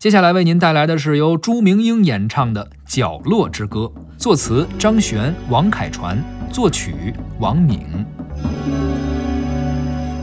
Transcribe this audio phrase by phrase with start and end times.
[0.00, 3.80] 接下来为您带来的是由朱明英演唱的《角落之歌》，
[4.16, 6.16] 作词张悬、王凯传，
[6.50, 7.82] 作曲王敏。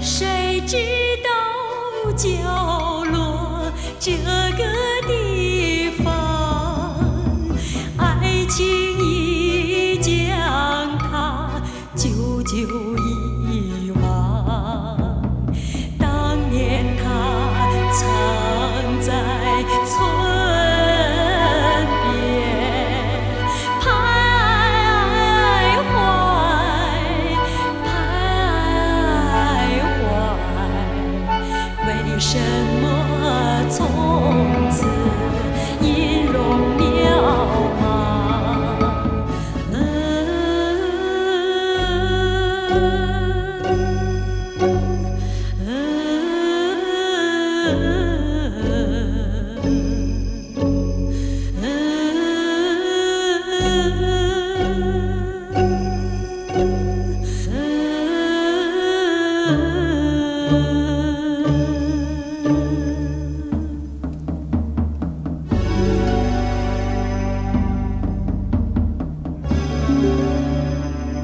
[0.00, 0.78] 谁知
[1.22, 2.30] 道角
[3.04, 3.70] 落
[4.00, 4.12] 这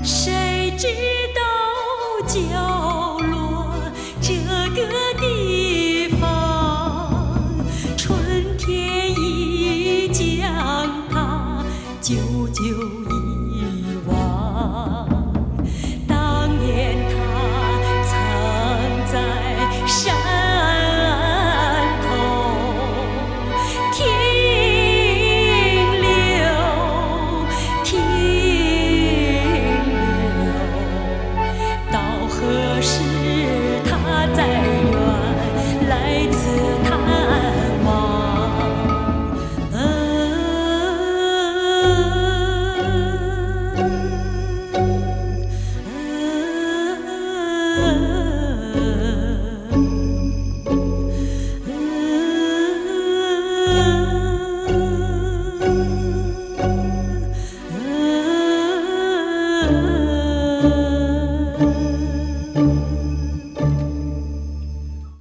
[0.05, 0.89] 谁知
[1.35, 3.75] 道角落
[4.21, 4.35] 这
[4.75, 4.89] 个
[5.21, 7.65] 地方
[7.97, 11.65] 春天已将它
[12.01, 12.42] 就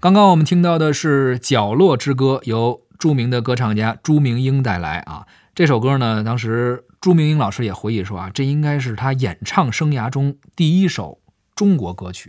[0.01, 5.27] 刚刚我们听到的是《角落之歌》，由著名的歌唱家朱明英带来啊。
[5.53, 11.19] 这首歌呢，当时朱明英老师也回忆说啊，这应该是他演唱生涯中第一首
[11.53, 12.19] 中国歌曲。